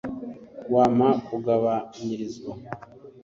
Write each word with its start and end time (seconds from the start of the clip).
wampa 0.73 1.09
kugabanyirizwa 1.27 2.53